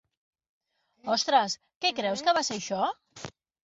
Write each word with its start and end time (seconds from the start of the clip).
Ostres 1.17 1.59
que 1.81 1.95
creus 2.03 2.27
que 2.27 2.39
va 2.43 2.47
ser 2.53 2.61
això? 2.63 2.85